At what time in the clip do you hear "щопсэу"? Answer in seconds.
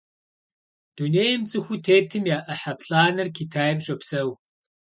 3.85-4.29